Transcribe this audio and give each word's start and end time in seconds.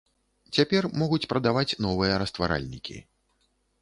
Цяпер 0.57 0.87
могуць 1.01 1.21
прадаваць 1.33 1.77
новыя 1.87 2.17
растваральнікі. 2.25 2.97